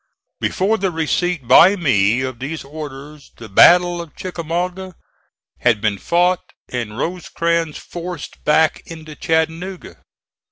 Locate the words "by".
1.47-1.75